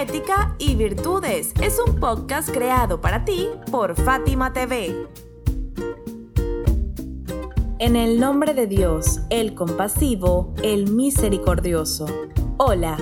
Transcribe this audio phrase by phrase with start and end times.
[0.00, 5.06] Ética y Virtudes es un podcast creado para ti por Fátima TV.
[7.78, 12.06] En el nombre de Dios, el compasivo, el misericordioso.
[12.56, 12.96] Hola,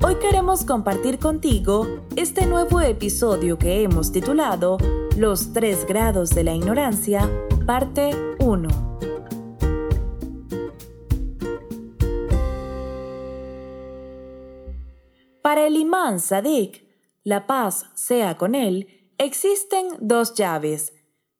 [0.00, 4.78] hoy queremos compartir contigo este nuevo episodio que hemos titulado
[5.16, 7.28] Los tres grados de la ignorancia,
[7.66, 8.87] parte 1.
[15.42, 16.84] Para el imán Sadik,
[17.24, 20.94] la paz sea con él, existen dos llaves.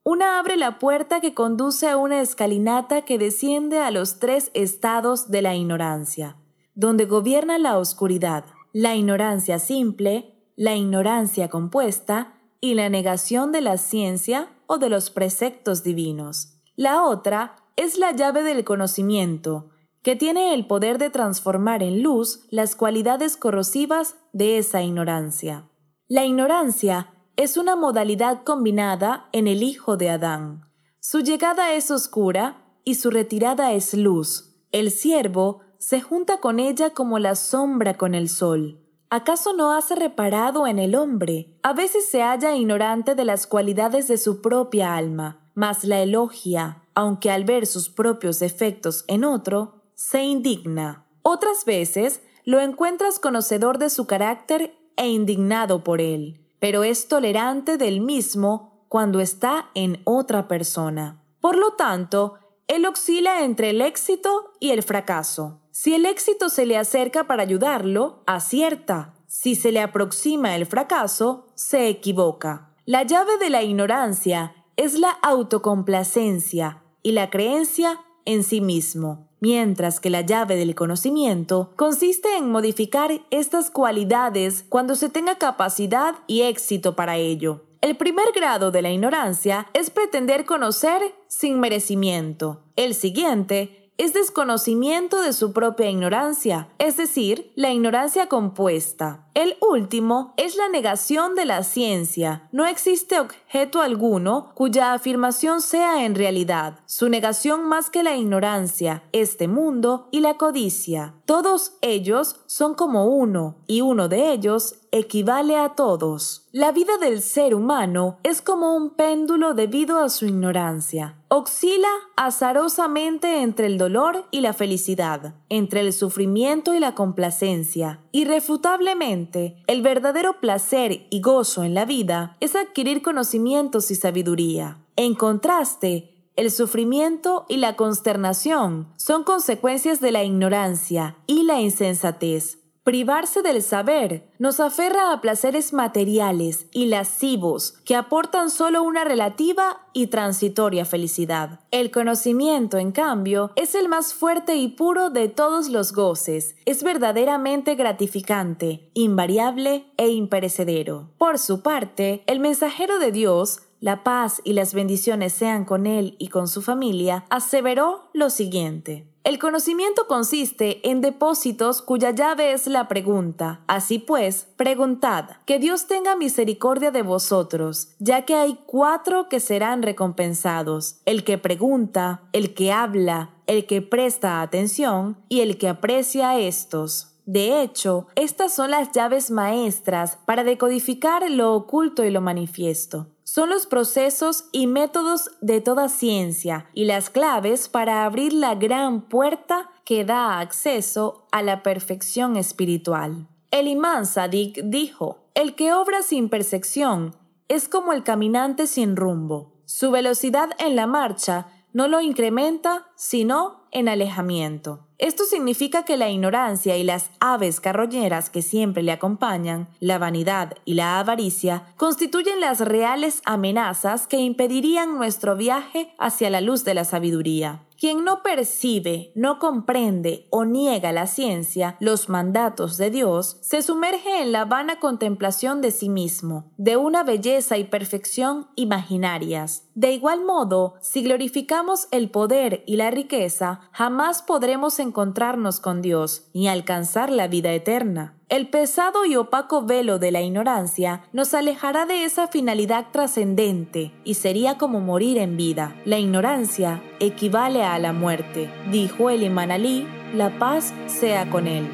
[0.04, 5.30] Una abre la puerta que conduce a una escalinata que desciende a los tres estados
[5.30, 6.36] de la ignorancia,
[6.74, 13.76] donde gobierna la oscuridad, la ignorancia simple, la ignorancia compuesta y la negación de la
[13.76, 16.58] ciencia o de los preceptos divinos.
[16.76, 19.70] La otra es la llave del conocimiento,
[20.08, 25.68] que tiene el poder de transformar en luz las cualidades corrosivas de esa ignorancia.
[26.06, 30.62] La ignorancia es una modalidad combinada en el Hijo de Adán.
[30.98, 34.56] Su llegada es oscura y su retirada es luz.
[34.72, 38.80] El siervo se junta con ella como la sombra con el sol.
[39.10, 41.58] ¿Acaso no hace reparado en el hombre?
[41.62, 46.84] A veces se halla ignorante de las cualidades de su propia alma, mas la elogia,
[46.94, 51.04] aunque al ver sus propios defectos en otro, se indigna.
[51.22, 57.78] Otras veces lo encuentras conocedor de su carácter e indignado por él, pero es tolerante
[57.78, 61.20] del mismo cuando está en otra persona.
[61.40, 62.34] Por lo tanto,
[62.68, 65.62] él oscila entre el éxito y el fracaso.
[65.72, 69.14] Si el éxito se le acerca para ayudarlo, acierta.
[69.26, 72.72] Si se le aproxima el fracaso, se equivoca.
[72.84, 80.00] La llave de la ignorancia es la autocomplacencia y la creencia en sí mismo mientras
[80.00, 86.42] que la llave del conocimiento consiste en modificar estas cualidades cuando se tenga capacidad y
[86.42, 87.64] éxito para ello.
[87.80, 92.64] El primer grado de la ignorancia es pretender conocer sin merecimiento.
[92.74, 99.26] El siguiente es desconocimiento de su propia ignorancia, es decir, la ignorancia compuesta.
[99.34, 102.48] El último es la negación de la ciencia.
[102.52, 106.80] No existe objeto alguno cuya afirmación sea en realidad.
[106.86, 111.14] Su negación más que la ignorancia, este mundo y la codicia.
[111.24, 116.46] Todos ellos son como uno, y uno de ellos equivale a todos.
[116.52, 121.16] La vida del ser humano es como un péndulo debido a su ignorancia.
[121.28, 128.00] Oscila azarosamente entre el dolor y la felicidad, entre el sufrimiento y la complacencia.
[128.12, 134.78] Irrefutablemente, el verdadero placer y gozo en la vida es adquirir conocimientos y sabiduría.
[134.96, 142.58] En contraste, el sufrimiento y la consternación son consecuencias de la ignorancia y la insensatez.
[142.88, 149.82] Privarse del saber nos aferra a placeres materiales y lascivos que aportan solo una relativa
[149.92, 151.60] y transitoria felicidad.
[151.70, 156.56] El conocimiento, en cambio, es el más fuerte y puro de todos los goces.
[156.64, 161.10] Es verdaderamente gratificante, invariable e imperecedero.
[161.18, 166.16] Por su parte, el mensajero de Dios la paz y las bendiciones sean con él
[166.18, 169.06] y con su familia, aseveró lo siguiente.
[169.28, 173.60] El conocimiento consiste en depósitos cuya llave es la pregunta.
[173.66, 179.82] Así pues, preguntad, que Dios tenga misericordia de vosotros, ya que hay cuatro que serán
[179.82, 186.30] recompensados, el que pregunta, el que habla, el que presta atención y el que aprecia
[186.30, 187.17] a estos.
[187.28, 193.50] De hecho, estas son las llaves maestras para decodificar lo oculto y lo manifiesto son
[193.50, 199.68] los procesos y métodos de toda ciencia y las claves para abrir la gran puerta
[199.84, 203.28] que da acceso a la perfección espiritual.
[203.50, 207.14] El imán Sadik dijo, el que obra sin percepción
[207.48, 209.52] es como el caminante sin rumbo.
[209.66, 214.80] Su velocidad en la marcha no lo incrementa, sino en alejamiento.
[214.98, 220.56] Esto significa que la ignorancia y las aves carroñeras que siempre le acompañan, la vanidad
[220.64, 226.74] y la avaricia, constituyen las reales amenazas que impedirían nuestro viaje hacia la luz de
[226.74, 227.62] la sabiduría.
[227.78, 234.20] Quien no percibe, no comprende o niega la ciencia, los mandatos de Dios, se sumerge
[234.20, 239.68] en la vana contemplación de sí mismo, de una belleza y perfección imaginarias.
[239.76, 246.28] De igual modo, si glorificamos el poder y la riqueza, jamás podremos encontrarnos con Dios
[246.34, 248.14] ni alcanzar la vida eterna.
[248.28, 254.14] El pesado y opaco velo de la ignorancia nos alejará de esa finalidad trascendente y
[254.14, 255.74] sería como morir en vida.
[255.86, 261.66] La ignorancia equivale a la muerte, dijo el imán Ali, la paz sea con él.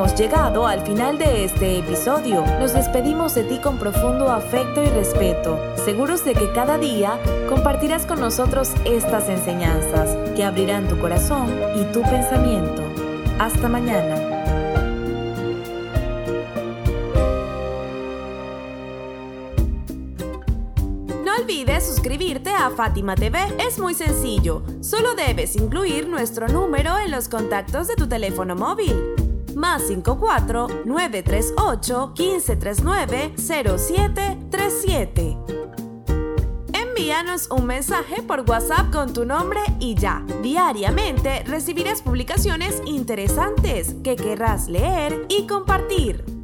[0.00, 2.42] Hemos llegado al final de este episodio.
[2.58, 7.18] Nos despedimos de ti con profundo afecto y respeto, seguros de que cada día
[7.50, 12.82] compartirás con nosotros estas enseñanzas que abrirán tu corazón y tu pensamiento.
[13.38, 14.16] Hasta mañana.
[21.26, 23.38] No olvides suscribirte a Fátima TV.
[23.58, 24.62] Es muy sencillo.
[24.80, 29.19] Solo debes incluir nuestro número en los contactos de tu teléfono móvil
[29.54, 35.36] más 54 938 1539 0737.
[36.72, 40.24] Envíanos un mensaje por WhatsApp con tu nombre y ya.
[40.42, 46.39] Diariamente recibirás publicaciones interesantes que querrás leer y compartir.